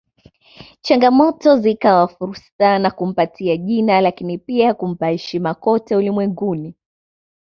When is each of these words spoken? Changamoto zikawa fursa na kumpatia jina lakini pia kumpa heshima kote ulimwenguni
Changamoto 0.81 1.57
zikawa 1.57 2.07
fursa 2.07 2.79
na 2.79 2.91
kumpatia 2.91 3.57
jina 3.57 4.01
lakini 4.01 4.37
pia 4.37 4.73
kumpa 4.73 5.07
heshima 5.07 5.53
kote 5.53 5.95
ulimwenguni 5.95 6.75